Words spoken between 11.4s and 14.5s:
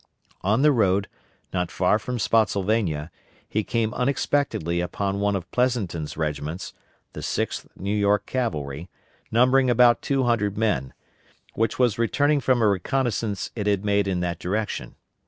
which was returning from a reconnoissance it had made in that